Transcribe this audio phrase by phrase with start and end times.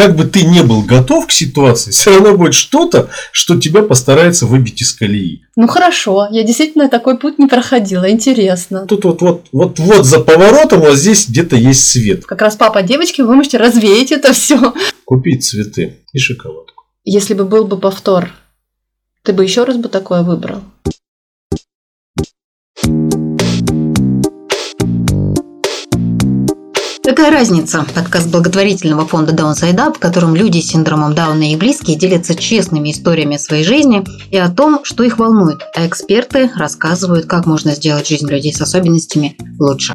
[0.00, 4.46] как бы ты не был готов к ситуации, все равно будет что-то, что тебя постарается
[4.46, 5.42] выбить из колеи.
[5.56, 8.86] Ну хорошо, я действительно такой путь не проходила, интересно.
[8.86, 12.24] Тут вот, вот, вот, вот за поворотом вот здесь где-то есть свет.
[12.24, 14.72] Как раз папа девочки, вы можете развеять это все.
[15.04, 16.84] Купить цветы и шоколадку.
[17.04, 18.30] Если бы был бы повтор,
[19.22, 20.62] ты бы еще раз бы такое выбрал?
[27.10, 27.84] Какая разница?
[27.92, 32.92] Подкаст благотворительного фонда Downside Up, в котором люди с синдромом Дауна и близкие делятся честными
[32.92, 38.06] историями своей жизни и о том, что их волнует, а эксперты рассказывают, как можно сделать
[38.06, 39.94] жизнь людей с особенностями лучше.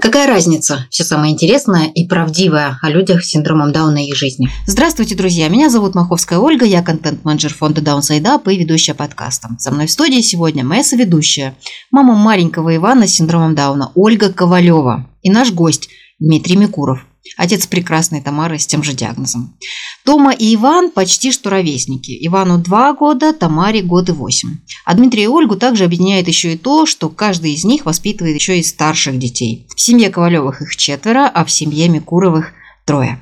[0.00, 0.86] Какая разница?
[0.88, 4.48] Все самое интересное и правдивое о людях с синдромом Дауна и их жизни.
[4.66, 5.48] Здравствуйте, друзья!
[5.48, 9.50] Меня зовут Маховская Ольга, я контент-менеджер фонда Downside Up и ведущая подкаста.
[9.58, 11.54] Со мной в студии сегодня моя соведущая,
[11.90, 15.06] мама маленького Ивана с синдромом Дауна, Ольга Ковалева.
[15.20, 17.04] И наш гость Дмитрий Микуров,
[17.36, 19.56] отец прекрасной Тамары с тем же диагнозом.
[20.04, 22.16] Тома и Иван почти что ровесники.
[22.26, 24.58] Ивану два года, Тамаре годы восемь.
[24.84, 28.58] А Дмитрия и Ольгу также объединяет еще и то, что каждый из них воспитывает еще
[28.58, 29.66] и старших детей.
[29.74, 32.52] В семье Ковалевых их четверо, а в семье Микуровых
[32.84, 33.20] трое.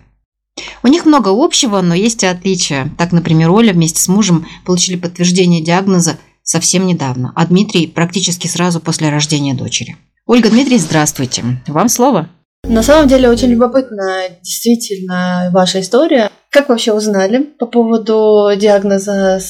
[0.82, 2.92] У них много общего, но есть и отличия.
[2.98, 8.80] Так, например, Оля вместе с мужем получили подтверждение диагноза совсем недавно, а Дмитрий практически сразу
[8.80, 9.96] после рождения дочери.
[10.26, 11.62] Ольга Дмитрий, здравствуйте.
[11.66, 12.28] Вам слово.
[12.64, 16.30] На самом деле очень любопытна действительно ваша история.
[16.50, 19.40] Как вообще узнали по поводу диагноза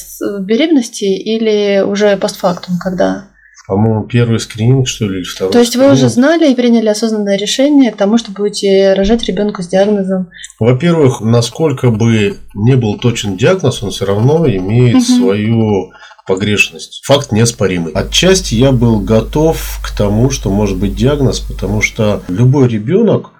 [0.41, 3.25] беременности или уже постфактум, когда?
[3.67, 5.53] По-моему, первый скрининг, что ли, или второй.
[5.53, 9.61] То есть вы уже знали и приняли осознанное решение к тому, что будете рожать ребенка
[9.61, 10.29] с диагнозом?
[10.59, 15.03] Во-первых, насколько бы не был точен диагноз, он все равно имеет угу.
[15.03, 15.91] свою
[16.29, 17.01] погрешность.
[17.05, 17.91] Факт неоспоримый.
[17.91, 23.31] Отчасти я был готов к тому, что может быть диагноз, потому что любой ребенок,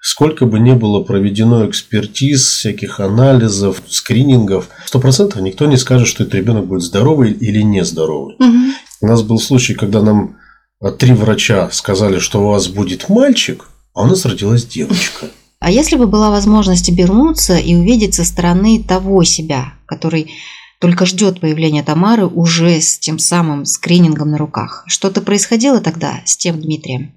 [0.00, 6.22] сколько бы ни было проведено экспертиз, всяких анализов, скринингов, сто процентов никто не скажет, что
[6.22, 8.36] этот ребенок будет здоровый или нездоровый.
[8.36, 8.74] Угу.
[9.00, 10.36] У нас был случай, когда нам
[11.00, 15.26] три врача сказали, что у вас будет мальчик, а у нас родилась девочка.
[15.58, 20.30] А если бы была возможность обернуться и увидеть со стороны того себя, который
[20.80, 24.84] только ждет появления Тамары уже с тем самым скринингом на руках.
[24.86, 27.12] Что-то происходило тогда с тем Дмитрием?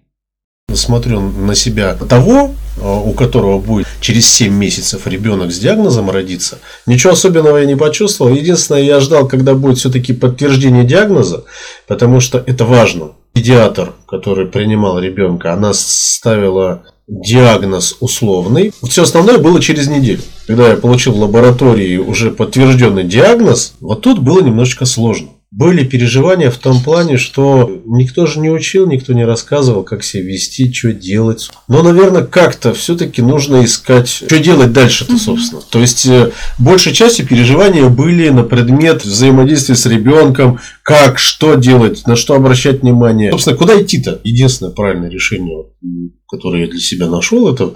[0.73, 6.59] Смотрю на себя того, а, у которого будет через 7 месяцев ребенок с диагнозом родиться.
[6.85, 8.33] Ничего особенного я не почувствовал.
[8.33, 11.45] Единственное, я ждал, когда будет все-таки подтверждение диагноза,
[11.87, 13.13] потому что это важно.
[13.33, 18.71] Педиатр, который принимал ребенка, она ставила диагноз условный.
[18.87, 20.21] Все остальное было через неделю.
[20.47, 25.29] Когда я получил в лаборатории уже подтвержденный диагноз, вот тут было немножечко сложно.
[25.51, 30.23] Были переживания в том плане, что никто же не учил, никто не рассказывал, как себя
[30.25, 31.49] вести, что делать.
[31.67, 35.61] Но, наверное, как-то все-таки нужно искать, что делать дальше-то, собственно.
[35.67, 42.05] То есть, э, большей частью переживания были на предмет взаимодействия с ребенком, как, что делать,
[42.05, 43.31] на что обращать внимание.
[43.31, 44.21] Собственно, куда идти-то?
[44.23, 45.65] Единственное правильное решение,
[46.27, 47.73] которое я для себя нашел, это,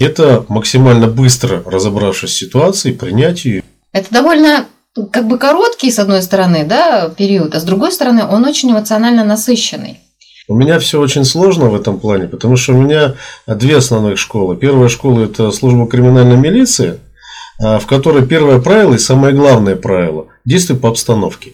[0.00, 3.62] это максимально быстро разобравшись с ситуацией, принять ее.
[3.92, 4.66] Это довольно
[5.10, 9.24] как бы короткий, с одной стороны, да, период, а с другой стороны, он очень эмоционально
[9.24, 10.00] насыщенный.
[10.48, 13.14] У меня все очень сложно в этом плане, потому что у меня
[13.46, 14.56] две основных школы.
[14.56, 16.98] Первая школа– это служба криминальной милиции,
[17.58, 21.52] а, в которой первое правило и самое главное правило– действуй по обстановке.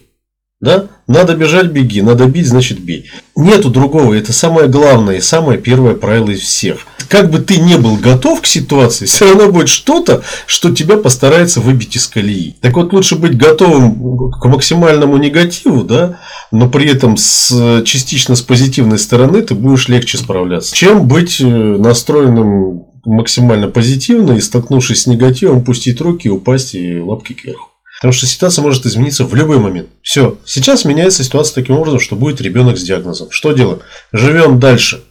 [0.61, 0.87] Да?
[1.07, 2.01] Надо бежать, беги.
[2.01, 3.09] Надо бить, значит бей.
[3.35, 4.13] Нету другого.
[4.13, 6.79] Это самое главное и самое первое правило из всех.
[7.07, 11.59] Как бы ты не был готов к ситуации, все равно будет что-то, что тебя постарается
[11.59, 12.55] выбить из колеи.
[12.61, 16.19] Так вот, лучше быть готовым к максимальному негативу, да,
[16.51, 21.45] но при этом с, частично с позитивной стороны ты будешь легче справляться, чем быть э,
[21.47, 27.68] настроенным максимально позитивно и, столкнувшись с негативом, пустить руки, упасть и лапки кверху.
[27.99, 29.89] Потому что ситуация может измениться в любой момент.
[30.01, 30.37] Все.
[30.45, 33.29] Сейчас меняется ситуация таким образом, что будет ребенок с диагнозом.
[33.29, 33.81] Что делаем?
[34.13, 35.03] Живем дальше.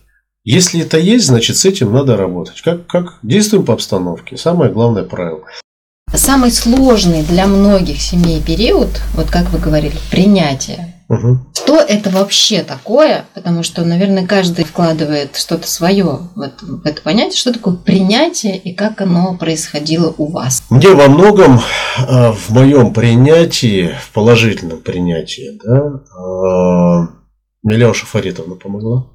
[0.45, 2.63] Если это есть, значит с этим надо работать.
[2.63, 4.39] Как, как действуем по обстановке.
[4.39, 5.43] Самое главное правило.
[6.15, 10.95] Самый сложный для многих семей период, вот как вы говорили, принятие.
[11.09, 11.39] Угу.
[11.55, 13.25] Что это вообще такое?
[13.35, 17.39] Потому что, наверное, каждый вкладывает что-то свое в это, в это понятие.
[17.39, 20.63] Что такое принятие и как оно происходило у вас?
[20.69, 27.19] Мне во многом э, в моем принятии, в положительном принятии, да, э,
[27.63, 29.07] Миляуша Фаритовна помогла.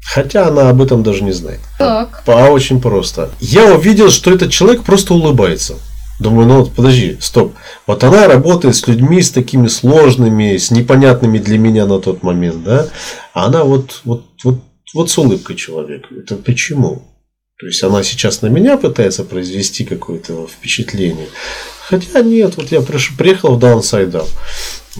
[0.00, 1.60] Хотя она об этом даже не знает.
[1.78, 2.22] Так.
[2.26, 3.30] А очень просто.
[3.40, 5.74] Я увидел, что этот человек просто улыбается.
[6.18, 7.54] Думаю, ну вот подожди, стоп.
[7.86, 12.64] Вот она работает с людьми, с такими сложными, с непонятными для меня на тот момент,
[12.64, 12.88] да.
[13.34, 14.60] А она вот, вот, вот,
[14.94, 16.06] вот с улыбкой человек.
[16.10, 17.02] Это почему?
[17.58, 21.28] То есть она сейчас на меня пытается произвести какое-то впечатление.
[21.88, 24.28] Хотя нет, вот я приехал в Downside Up.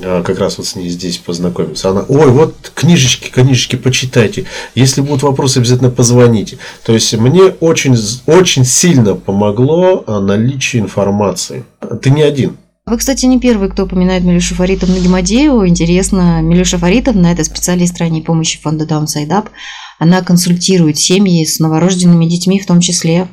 [0.02, 1.90] А, как раз вот с ней здесь познакомиться.
[1.90, 4.44] Она, ой, вот книжечки, книжечки, почитайте.
[4.74, 6.58] Если будут вопросы, обязательно позвоните.
[6.84, 7.96] То есть мне очень,
[8.26, 11.64] очень сильно помогло а, наличие информации.
[12.02, 12.56] Ты не один.
[12.86, 15.66] Вы, кстати, не первый, кто упоминает Милюшу Фаритовну Гемодееву.
[15.66, 19.48] Интересно, Милюша Фаритовна– это специалист ранней помощи фонда Downside Up.
[19.98, 23.28] Она консультирует семьи с новорожденными детьми в том числе.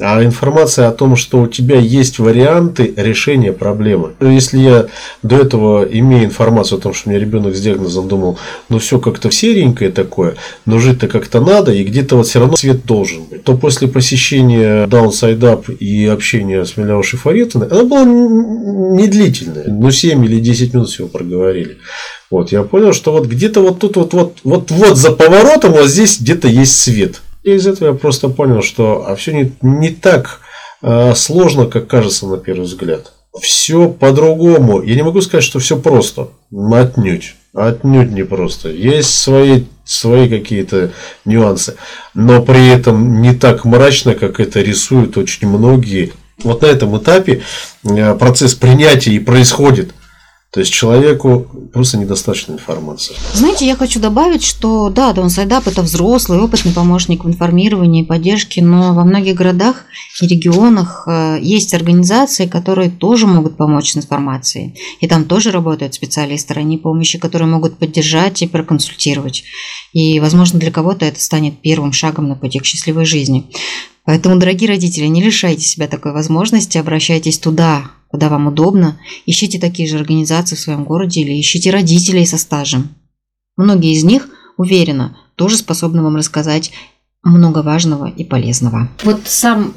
[0.00, 4.12] А информация о том, что у тебя есть варианты решения проблемы.
[4.20, 4.86] Если я
[5.22, 8.98] до этого имею информацию о том, что у меня ребенок с диагнозом, думал, ну все
[8.98, 10.36] как-то серенькое такое,
[10.66, 14.86] но жить-то как-то надо, и где-то вот все равно свет должен быть, то после посещения
[14.86, 20.74] Downside Up и общения с Миляушей Фаритовной, она была не длительная, ну 7 или 10
[20.74, 21.78] минут всего проговорили.
[22.30, 25.86] Вот, я понял, что вот где-то вот тут вот, вот, вот, вот за поворотом вот
[25.86, 27.20] здесь где-то есть свет.
[27.48, 30.40] И из этого я просто понял, что а все не, не так
[30.82, 33.12] э, сложно, как кажется на первый взгляд.
[33.40, 34.82] Все по-другому.
[34.82, 36.28] Я не могу сказать, что все просто.
[36.52, 37.36] Отнюдь.
[37.54, 38.68] Отнюдь не просто.
[38.68, 40.92] Есть свои, свои какие-то
[41.24, 41.76] нюансы.
[42.12, 46.12] Но при этом не так мрачно, как это рисуют очень многие.
[46.44, 47.40] Вот на этом этапе
[47.84, 49.94] э, процесс принятия и происходит.
[50.50, 53.14] То есть человеку просто недостаточно информации.
[53.34, 58.62] Знаете, я хочу добавить, что да, Донсайдап– это взрослый, опытный помощник в информировании и поддержке,
[58.62, 59.84] но во многих городах
[60.22, 64.74] и регионах э, есть организации, которые тоже могут помочь с информацией.
[65.00, 69.44] И там тоже работают специалисты ранней помощи, которые могут поддержать и проконсультировать.
[69.92, 73.50] И, возможно, для кого-то это станет первым шагом на пути к счастливой жизни.
[74.06, 79.88] Поэтому, дорогие родители, не лишайте себя такой возможности, обращайтесь туда, куда вам удобно, ищите такие
[79.88, 82.88] же организации в своем городе или ищите родителей со стажем.
[83.56, 86.72] Многие из них, уверена, тоже способны вам рассказать
[87.22, 88.88] много важного и полезного.
[89.04, 89.74] Вот сам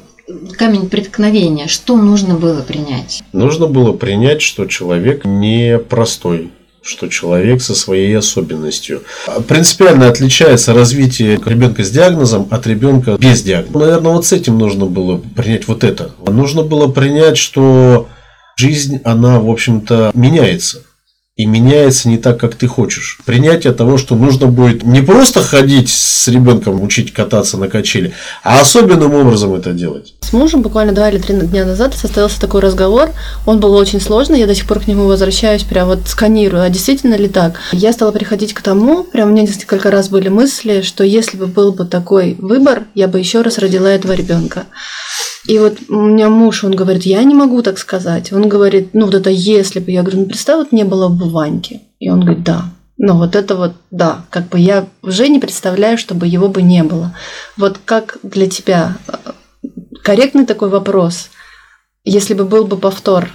[0.56, 3.22] камень преткновения, что нужно было принять?
[3.32, 6.52] Нужно было принять, что человек не простой,
[6.82, 9.02] что человек со своей особенностью.
[9.48, 13.78] Принципиально отличается развитие ребенка с диагнозом от ребенка без диагноза.
[13.78, 16.12] Наверное, вот с этим нужно было принять вот это.
[16.26, 18.08] Нужно было принять, что
[18.62, 20.78] жизнь, она, в общем-то, меняется.
[21.34, 23.18] И меняется не так, как ты хочешь.
[23.24, 28.12] Принятие того, что нужно будет не просто ходить с ребенком, учить кататься на качели,
[28.44, 30.14] а особенным образом это делать.
[30.20, 33.10] С мужем буквально два или три дня назад состоялся такой разговор.
[33.46, 36.68] Он был очень сложный, я до сих пор к нему возвращаюсь, прям вот сканирую, а
[36.68, 37.58] действительно ли так?
[37.72, 41.46] Я стала приходить к тому, прям у меня несколько раз были мысли, что если бы
[41.46, 44.66] был бы такой выбор, я бы еще раз родила этого ребенка.
[45.46, 48.32] И вот у меня муж, он говорит, я не могу так сказать.
[48.32, 49.90] Он говорит, ну вот это если бы.
[49.90, 51.80] Я говорю, ну представь, вот не было бы Ваньки.
[51.98, 52.66] И он говорит, да.
[52.98, 56.84] Ну вот это вот, да, как бы я уже не представляю, чтобы его бы не
[56.84, 57.16] было.
[57.56, 59.32] Вот как для тебя э,
[60.04, 61.30] корректный такой вопрос,
[62.04, 63.30] если бы был бы повтор,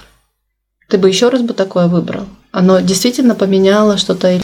[0.90, 2.26] ты бы еще раз бы такое выбрал?
[2.52, 4.40] Оно действительно поменяло что-то?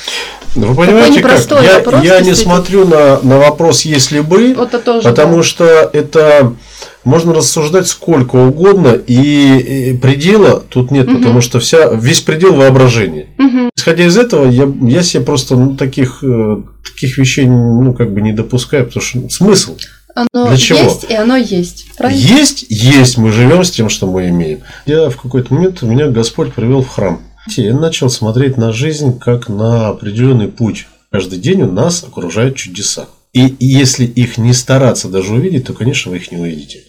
[0.55, 1.63] Ну, вы понимаете, как?
[1.63, 6.53] Я, вопрос, я не смотрю на, на вопрос «если бы», вот потому что это
[7.03, 11.17] можно рассуждать сколько угодно, и предела тут нет, угу.
[11.17, 13.27] потому что вся, весь предел воображения.
[13.37, 13.69] Угу.
[13.75, 18.21] Исходя из этого, я, я себе просто ну, таких, э, таких вещей ну, как бы
[18.21, 19.77] не допускаю, потому что смысл.
[20.15, 20.79] Оно Для чего?
[20.79, 21.87] есть, и оно есть.
[21.97, 22.19] Правильно?
[22.19, 23.17] Есть, есть.
[23.17, 24.59] Мы живем с тем, что мы имеем.
[24.85, 27.21] Я в какой-то момент меня Господь привел в храм.
[27.57, 30.87] Я начал смотреть на жизнь как на определенный путь.
[31.11, 33.07] Каждый день у нас окружают чудеса.
[33.33, 36.83] И если их не стараться даже увидеть, то, конечно, вы их не увидите.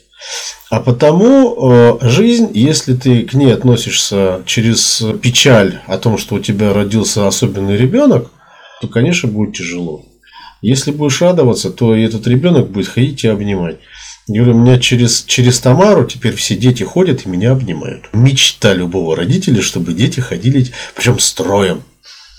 [0.71, 6.41] А потому э, жизнь, если ты к ней относишься через печаль о том, что у
[6.41, 8.31] тебя родился особенный ребенок,
[8.81, 10.05] то, конечно, будет тяжело.
[10.63, 13.77] Если будешь радоваться, то этот ребенок будет ходить и обнимать.
[14.27, 18.09] Я говорю, у меня через, через Тамару теперь все дети ходят и меня обнимают.
[18.15, 20.67] Мечта любого родителя, чтобы дети ходили,
[20.97, 21.83] причем строем.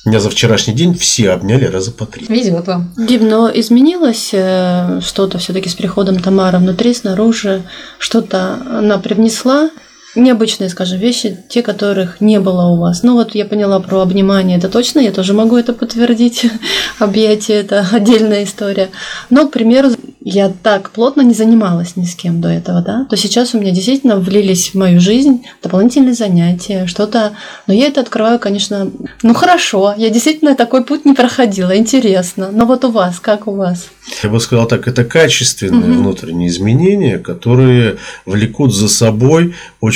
[0.05, 2.27] Меня за вчерашний день все обняли раза по три.
[2.29, 2.93] Везет вам.
[2.95, 7.63] Дим, но изменилось э, что-то все-таки с приходом Тамары внутри, снаружи?
[7.97, 9.71] Что-то она привнесла?
[10.15, 13.03] Необычные, скажем, вещи, те, которых не было у вас.
[13.03, 16.45] Ну вот я поняла про обнимание, это точно, я тоже могу это подтвердить.
[17.00, 18.89] Объятие– это отдельная история.
[19.29, 19.89] Но, к примеру,
[20.27, 23.69] я так плотно не занималась ни с кем до этого, да, то сейчас у меня
[23.69, 27.34] действительно влились в мою жизнь дополнительные занятия, что-то,
[27.67, 28.89] но я это открываю, конечно,
[29.22, 33.51] ну хорошо, я действительно такой путь не проходила, интересно, но вот у вас, как у
[33.51, 33.88] вас?
[34.24, 36.00] Я бы сказал так, это качественные угу.
[36.00, 39.53] внутренние изменения, которые влекут за собой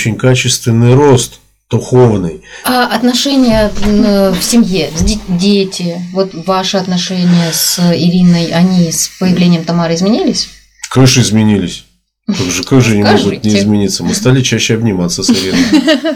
[0.10, 1.40] очень качественный рост
[1.70, 2.42] духовный.
[2.64, 4.90] А отношения в семье,
[5.28, 10.50] дети, вот ваши отношения с Ириной, они с появлением Тамары изменились?
[10.90, 11.86] Конечно, изменились.
[12.26, 14.04] Как же, как же они могут не измениться?
[14.04, 16.16] Мы стали чаще обниматься с Ириной.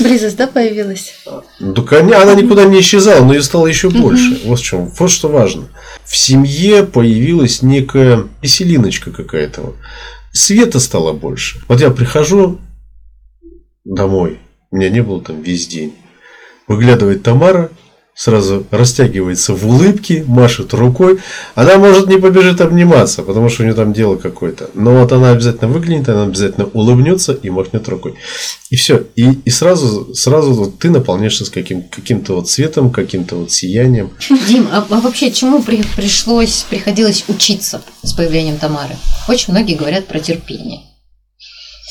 [0.00, 1.12] Близость, да, появилась?
[1.58, 4.40] Так они- она никуда не исчезала, но ее стало еще больше.
[4.44, 4.92] Вот в чем.
[4.96, 5.68] Вот что важно.
[6.04, 9.74] В семье появилась некая веселиночка какая-то.
[10.32, 11.60] Света стало больше.
[11.66, 12.60] Вот я прихожу
[13.88, 14.38] домой,
[14.70, 15.94] меня не было там весь день.
[16.66, 17.70] Выглядывает Тамара,
[18.14, 21.20] сразу растягивается в улыбке, машет рукой.
[21.54, 24.70] Она может не побежит обниматься, потому что у нее там дело какое-то.
[24.74, 28.16] Но вот она обязательно выглянет, она обязательно улыбнется и махнет рукой.
[28.70, 29.04] И все.
[29.14, 34.10] И, и сразу, сразу вот ты наполняешься с каким, каким-то вот цветом, каким-то вот сиянием.
[34.48, 38.96] Дим, а, а вообще чему при- пришлось, приходилось учиться с появлением Тамары?
[39.28, 40.80] Очень многие говорят про терпение.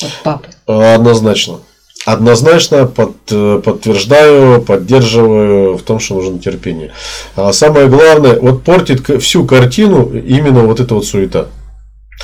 [0.02, 0.48] Вот папы.
[0.66, 1.60] Однозначно.
[2.06, 6.92] Однозначно под, э, подтверждаю, поддерживаю в том, что нужно терпение.
[7.36, 11.48] А самое главное, вот портит всю картину именно вот эта вот суета.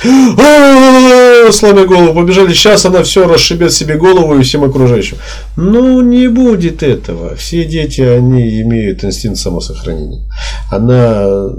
[1.45, 2.53] А-а-а, Сломя голову, побежали.
[2.53, 5.17] Сейчас она все расшибет себе голову и всем окружающим.
[5.55, 7.35] Ну, не будет этого.
[7.35, 10.27] Все дети, они имеют инстинкт самосохранения.
[10.71, 11.49] Она,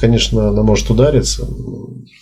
[0.00, 1.48] конечно, она может удариться.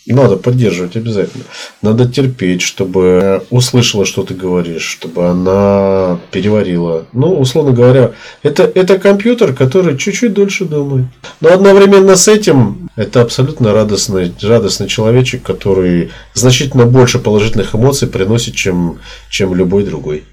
[0.06, 1.44] Надо поддерживать обязательно.
[1.82, 7.04] Надо терпеть, чтобы услышала, что ты говоришь, чтобы она переварила.
[7.12, 8.12] Ну, условно говоря,
[8.42, 11.06] это, это компьютер, который чуть-чуть дольше думает.
[11.40, 18.54] Но одновременно с этим это абсолютно радостный, радостный человечек, который значительно больше положительных эмоций приносит,
[18.54, 20.24] чем, чем любой другой.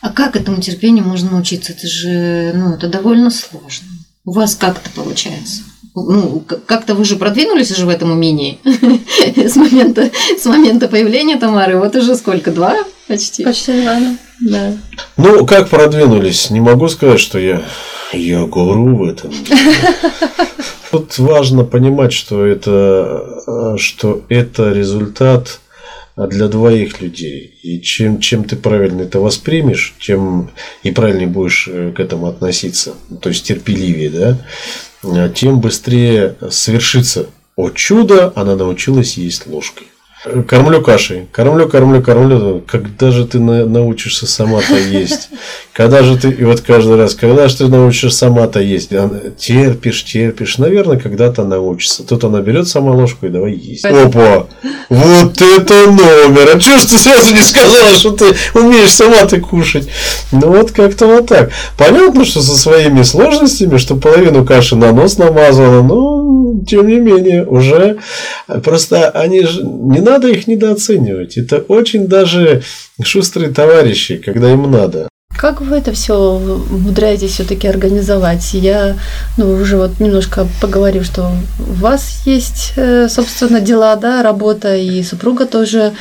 [0.00, 1.72] А как этому терпению можно научиться?
[1.72, 3.88] Это же, ну, это довольно сложно.
[4.24, 5.62] У вас как это получается?
[5.94, 11.78] Ну, как-то вы же продвинулись уже в этом умении с момента, с момента появления Тамары.
[11.78, 12.50] Вот уже сколько?
[12.50, 12.76] Два
[13.08, 13.44] почти?
[13.44, 14.18] Почти ладно.
[14.40, 14.72] Да.
[15.16, 16.50] Ну, как продвинулись?
[16.50, 17.62] Не могу сказать, что я,
[18.12, 19.32] я гуру в этом.
[20.96, 25.60] Тут важно понимать, что это, э, что это результат
[26.16, 27.52] для двоих людей.
[27.62, 30.50] И чем, чем ты правильно это воспримешь, тем
[30.82, 34.38] и правильнее будешь э, к этому относиться, то есть терпеливее,
[35.02, 37.26] да, тем быстрее свершится.
[37.56, 39.88] О чудо, она научилась есть ложкой.
[40.48, 41.28] Кормлю кашей.
[41.30, 42.62] Кормлю, кормлю, кормлю.
[42.66, 45.28] Когда же ты на- научишься сама-то есть?
[45.72, 48.92] Когда же ты, и вот каждый раз, когда же ты научишься сама-то есть?
[48.92, 50.58] Она- Терпишь, терпишь.
[50.58, 52.02] Наверное, когда-то научится.
[52.02, 53.84] Тут она берет сама ложку и давай есть.
[53.84, 54.46] Опа!
[54.88, 56.56] Вот это номер!
[56.56, 59.86] А чего ж ты сразу не сказала, что ты умеешь сама ты кушать?
[60.32, 61.50] Ну вот как-то вот так.
[61.78, 66.24] Понятно, что со своими сложностями, что половину каши на нос намазала, но
[66.66, 67.98] тем не менее уже
[68.64, 71.36] просто они же не надо их недооценивать.
[71.38, 72.62] Это очень даже
[73.02, 75.08] шустрые товарищи, когда им надо.
[75.36, 78.54] Как вы это все умудряетесь все-таки организовать?
[78.54, 78.96] Я,
[79.36, 85.02] ну, уже вот немножко поговорив, что у вас есть, э, собственно, дела, да, работа, и
[85.02, 85.92] супруга тоже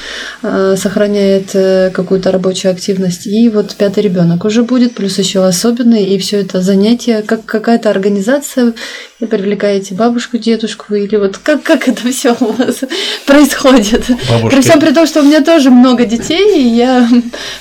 [0.42, 3.28] э, сохраняет э, какую-то рабочую активность.
[3.28, 7.90] И вот пятый ребенок уже будет, плюс еще особенный, и все это занятие, как какая-то
[7.90, 8.74] организация,
[9.20, 12.82] вы привлекаете бабушку, дедушку, или вот как, как это все у вас
[13.26, 14.06] происходит?
[14.30, 17.08] Бабушка, При всем при том, что у меня тоже много детей, и я,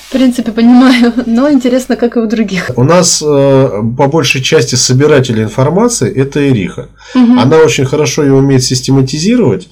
[0.09, 1.64] в принципе, понимаю, но интересно,
[1.95, 2.71] как и у других.
[2.75, 6.89] У нас э, по большей части собиратель информации это Ириха.
[7.13, 7.39] Мгм.
[7.39, 9.67] Она очень хорошо ее умеет систематизировать,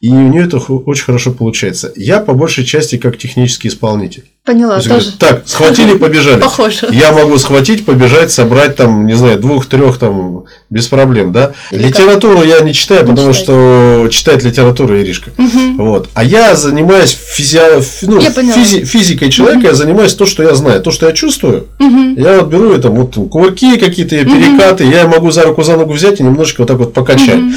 [0.00, 1.92] и у нее это очень хорошо получается.
[1.96, 4.24] Я по большей части как технический исполнитель.
[4.44, 6.40] Поняла, То есть, тоже говорят, так, схватили, побежали.
[6.40, 6.88] похоже.
[6.92, 11.52] Я могу схватить, побежать, собрать там, не знаю, двух-трех там без проблем, да.
[11.72, 13.42] Или Литературу я не читаю, Не потому читаете.
[13.44, 15.30] что читает литературу Иришка.
[15.36, 15.78] Мгм.
[15.78, 16.08] Вот.
[16.14, 17.80] А я занимаюсь физио...
[18.02, 21.66] ну, Я физи- физикой человека, я занимаюсь то, что я знаю, то, что я чувствую.
[21.80, 22.14] Мгм.
[22.16, 26.20] Я вот беру это, вот кувырки какие-то, перекаты, я могу за руку за ногу взять
[26.20, 27.34] и немножечко вот так вот покачать.
[27.40, 27.54] Мгм.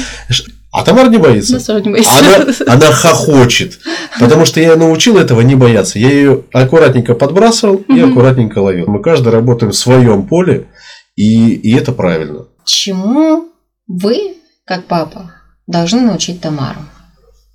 [0.72, 1.58] А Тамара не боится.
[1.58, 2.04] Самом деле.
[2.20, 3.80] Она, она хохочет,
[4.20, 5.98] потому что я научил этого не бояться.
[5.98, 8.86] Я ее аккуратненько подбрасывал и аккуратненько ловил.
[8.86, 10.68] Мы каждый работаем в своем поле,
[11.16, 12.46] и, и это правильно.
[12.64, 13.48] Чему
[13.88, 15.32] вы, как папа,
[15.66, 16.80] должны научить Тамару?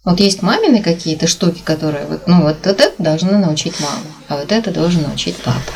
[0.04, 4.38] Вот есть мамины какие-то штуки, которые вот, ну вот, вот это должна научить мама, а
[4.38, 5.72] вот это должен научить папа.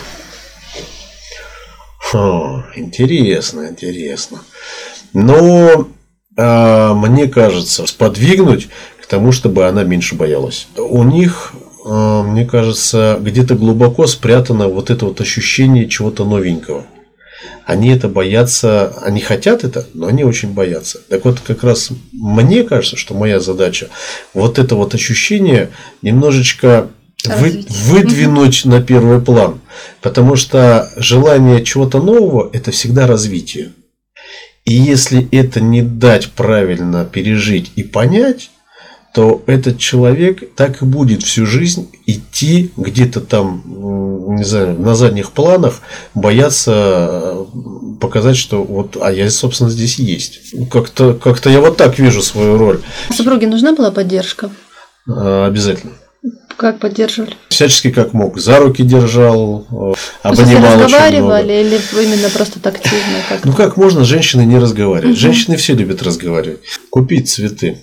[2.02, 4.40] Фу, интересно, интересно.
[5.14, 5.88] Но
[6.94, 8.70] мне кажется, сподвигнуть
[9.02, 10.68] к тому, чтобы она меньше боялась.
[10.78, 11.54] У них,
[11.86, 16.86] а, мне кажется, где-то глубоко спрятано вот это вот ощущение чего-то новенького.
[17.66, 21.00] Они это боятся, они хотят это, но они очень боятся.
[21.08, 23.90] Так вот, как раз мне кажется, что моя задача
[24.34, 25.70] вот это вот ощущение
[26.02, 26.90] немножечко
[27.26, 29.62] вы- выдвинуть на первый план.
[30.02, 33.72] Потому что желание чего-то нового– это всегда развитие.
[34.70, 38.52] И если это не дать правильно пережить и понять,
[39.16, 43.64] то этот человек так и будет всю жизнь идти где-то там,
[44.36, 45.80] не знаю, на задних планах,
[46.14, 47.46] бояться э,
[48.00, 50.54] показать, что вот, а я, собственно, здесь есть.
[50.70, 52.80] Как-то как я вот так вижу свою роль.
[53.12, 54.52] Супруге нужна была поддержка?
[55.08, 55.94] А, обязательно.
[56.60, 57.36] Как поддерживали?
[57.48, 58.38] Всячески как мог.
[58.38, 63.20] За руки держал, э, обнимал очень разговаривали или именно просто тактильно?
[63.30, 65.16] Как ну как можно женщины не разговаривать?
[65.16, 65.22] Угу.
[65.22, 66.60] Женщины все любят разговаривать.
[66.90, 67.78] Купить цветы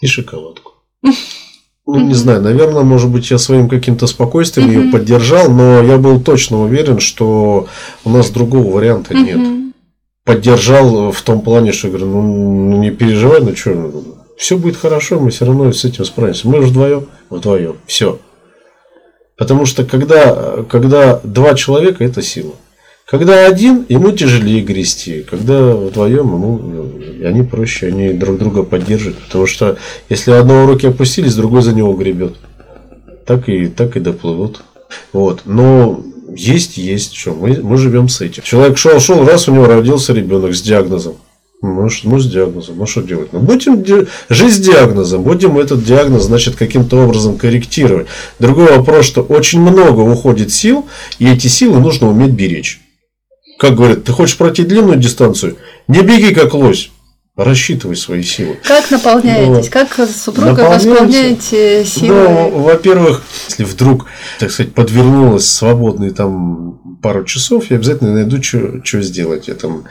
[0.00, 0.74] и шоколадку.
[1.02, 6.20] Ну, не знаю, наверное, может быть, я своим каким-то спокойствием ее поддержал, но я был
[6.20, 7.66] точно уверен, что
[8.04, 9.72] у нас другого варианта нет.
[10.22, 13.72] Поддержал в том плане, что говорю, ну, ну не переживай, ну что,
[14.38, 16.48] все будет хорошо, мы все равно с этим справимся.
[16.48, 18.20] Мы же вдвоем, вдвоем, все.
[19.36, 22.54] Потому что когда, когда два человека это сила.
[23.04, 25.22] Когда один, ему тяжелее грести.
[25.22, 29.18] Когда вдвоем, ему они проще, они друг друга поддерживают.
[29.18, 29.76] Потому что
[30.08, 32.36] если одного руки опустились, другой за него гребет.
[33.26, 34.62] Так и, так и доплывут.
[35.12, 35.42] Вот.
[35.46, 36.04] Но
[36.36, 37.14] есть, есть.
[37.14, 38.42] Что, мы, мы живем с этим.
[38.42, 41.16] Человек шел, шел, раз у него родился ребенок с диагнозом.
[41.60, 42.78] Ну, ну, с диагнозом.
[42.78, 43.32] Ну, что делать?
[43.32, 43.84] Ну, будем
[44.28, 45.22] жить с диагнозом.
[45.22, 48.06] Будем этот диагноз, значит, каким-то образом корректировать.
[48.38, 50.86] Другой вопрос, что очень много уходит сил,
[51.18, 52.80] и эти силы нужно уметь беречь
[53.58, 55.56] как говорят, ты хочешь пройти длинную дистанцию,
[55.88, 56.90] не беги как лось,
[57.36, 58.56] рассчитывай свои силы.
[58.62, 59.48] Как наполняетесь?
[59.48, 59.68] Вот.
[59.68, 62.08] Как супруга восполняете силы?
[62.08, 64.06] Ну, во-первых, если вдруг,
[64.38, 69.48] так сказать, подвернулось свободные там пару часов, я обязательно найду, что сделать.
[69.48, 69.84] Я там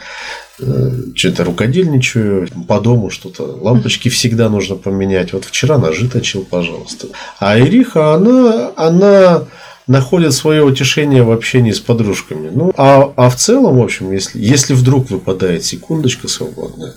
[0.59, 3.43] э, что-то рукодельничаю, по дому что-то.
[3.43, 5.33] Лампочки всегда нужно поменять.
[5.33, 7.07] Вот вчера ножи точил, пожалуйста.
[7.39, 9.43] А Ириха, она, она
[9.87, 12.49] находят свое утешение в общении с подружками.
[12.53, 16.93] Ну, а, а в целом, в общем, если, если вдруг выпадает секундочка свободная,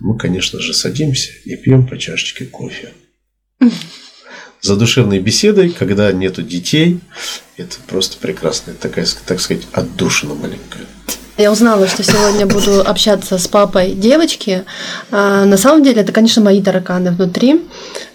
[0.00, 2.90] мы, конечно же, садимся и пьем по чашечке кофе.
[4.64, 6.98] За душевной беседой, когда нету детей,
[7.58, 10.86] это просто прекрасная такая, так сказать, отдушина маленькая.
[11.36, 14.64] Я узнала, что сегодня буду общаться с папой девочки.
[15.10, 17.60] А, на самом деле, это, конечно, мои тараканы внутри.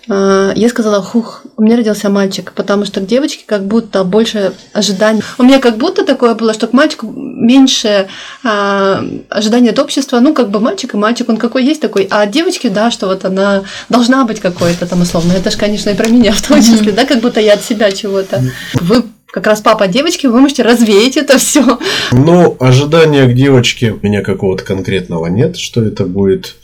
[0.07, 4.53] А, я сказала, хух, у меня родился мальчик, потому что к девочке как будто больше
[4.73, 5.21] ожиданий.
[5.37, 8.07] У меня как будто такое было, что к мальчику меньше
[8.43, 10.19] а, ожиданий от общества.
[10.19, 12.07] Ну, как бы мальчик и мальчик, он какой есть такой.
[12.09, 15.33] А от девочки, да, что вот она должна быть какой-то там условно.
[15.33, 17.91] Это же, конечно, и про меня в том числе, да, как будто я от себя
[17.91, 18.41] чего-то.
[18.73, 21.79] Вы как раз папа девочки, вы можете развеять это все.
[22.11, 26.55] Ну, ожидания к девочке у меня какого-то конкретного нет, что это будет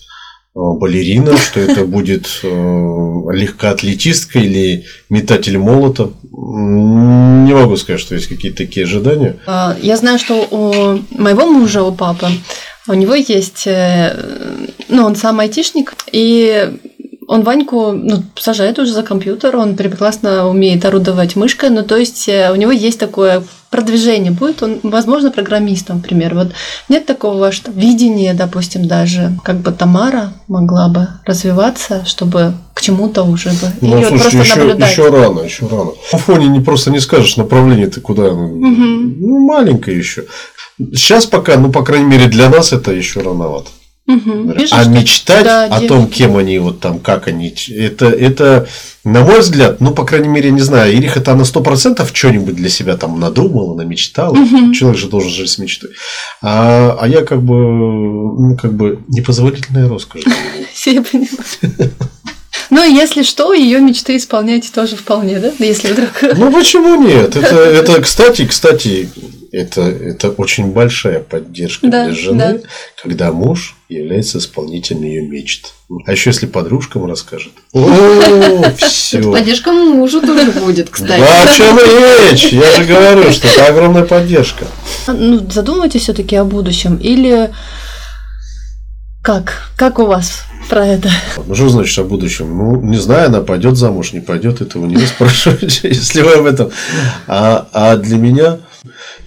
[0.55, 6.11] балерина, что это будет э, легкоатлетистка или метатель молота.
[6.31, 9.37] Не могу сказать, что есть какие-то такие ожидания.
[9.45, 12.27] А, я знаю, что у моего мужа, у папы,
[12.87, 14.15] у него есть, э,
[14.89, 16.71] ну, он сам айтишник, и
[17.27, 22.27] он Ваньку ну, сажает уже за компьютер, он прекрасно умеет орудовать мышкой, ну то есть
[22.29, 26.33] э, у него есть такое продвижение, будет он, возможно, программистом, например.
[26.33, 26.53] Вот
[26.87, 33.23] нет такого что видения, допустим, даже, как бы Тамара могла бы развиваться, чтобы к чему-то
[33.23, 33.67] уже бы.
[33.81, 34.91] Ну, Или слушай, еще, наблюдать.
[34.91, 35.91] еще рано, еще рано.
[36.13, 38.31] На фоне не просто не скажешь направление ты куда.
[38.31, 38.55] Угу.
[38.55, 40.25] Ну, маленькое еще.
[40.77, 43.69] Сейчас пока, ну, по крайней мере, для нас это еще рановато.
[44.07, 44.53] Угу.
[44.69, 48.67] А мечтать да, о том, кем они, вот там, как они, это, это,
[49.03, 52.69] на мой взгляд, ну, по крайней мере, не знаю, Ириха-то на сто процентов что-нибудь для
[52.69, 54.37] себя там надумала, намечтала.
[54.37, 54.73] Угу.
[54.73, 55.89] Человек же должен жить с мечтой.
[56.43, 60.23] А, а я как бы, ну, как бы непозволительная роскошь.
[60.85, 61.91] Я понимаю.
[62.69, 65.51] Ну, если что, ее мечты исполняете тоже вполне, да?
[65.59, 66.09] Если вдруг...
[66.35, 67.35] Ну, почему нет?
[67.35, 69.09] Это, это кстати, кстати,
[69.55, 72.69] это, это очень большая поддержка да, для жены, да.
[73.01, 75.73] когда муж является исполнителем ее мечт.
[76.05, 77.53] А еще если подружкам расскажет.
[77.71, 77.81] О,
[78.77, 79.31] все.
[79.31, 81.21] Поддержка мужу тоже будет, кстати.
[81.21, 82.47] Да, о чем речь?
[82.47, 84.65] Я же говорю, что это огромная поддержка.
[85.07, 87.51] Ну, задумывайтесь все-таки о будущем или
[89.21, 89.69] как?
[89.77, 91.09] Как у вас про это?
[91.47, 92.57] Ну, что значит о будущем?
[92.57, 96.71] Ну, не знаю, она пойдет замуж, не пойдет, этого не спрашивайте, если вы об этом.
[97.27, 98.59] А, а для меня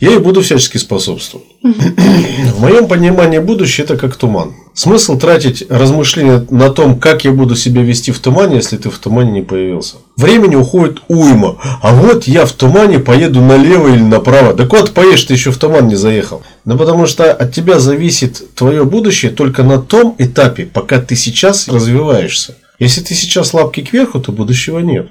[0.00, 1.46] я ей буду всячески способствовать.
[1.62, 4.54] В моем понимании будущее это как туман.
[4.74, 8.98] Смысл тратить размышления на том, как я буду себя вести в тумане, если ты в
[8.98, 9.96] тумане не появился.
[10.16, 11.58] Времени уходит уйма.
[11.82, 14.54] А вот я в тумане поеду налево или направо.
[14.54, 16.42] Да куда ты поедешь, ты еще в туман не заехал.
[16.64, 21.66] Ну потому что от тебя зависит твое будущее только на том этапе, пока ты сейчас
[21.68, 22.54] развиваешься.
[22.78, 25.10] Если ты сейчас лапки кверху, то будущего нет.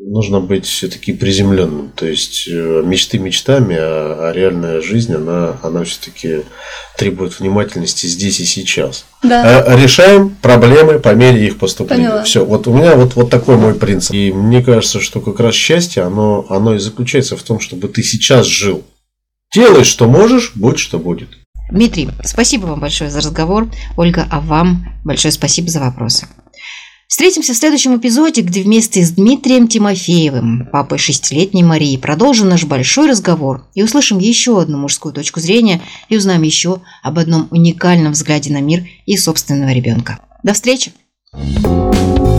[0.00, 1.92] нужно быть все-таки приземленным.
[1.94, 6.42] То есть э, мечты мечтами, а, а реальная жизнь, она, она все-таки
[6.96, 9.04] требует внимательности здесь и сейчас.
[9.22, 9.62] Да.
[9.62, 12.08] А, решаем проблемы по мере их поступления.
[12.08, 12.22] Поняла.
[12.24, 12.44] Все.
[12.44, 14.14] Вот у меня вот, вот такой мой принцип.
[14.14, 18.02] И мне кажется, что как раз счастье, оно, оно и заключается в том, чтобы ты
[18.02, 18.84] сейчас жил.
[19.54, 21.28] Делай, что можешь, будь, что будет.
[21.70, 23.68] Дмитрий, спасибо вам большое за разговор.
[23.96, 26.26] Ольга, а вам большое спасибо за вопросы.
[27.08, 33.08] Встретимся в следующем эпизоде, где вместе с Дмитрием Тимофеевым, папой шестилетней Марии, продолжим наш большой
[33.08, 38.52] разговор и услышим еще одну мужскую точку зрения и узнаем еще об одном уникальном взгляде
[38.52, 40.18] на мир и собственного ребенка.
[40.42, 40.92] До встречи!
[41.32, 42.35] thank you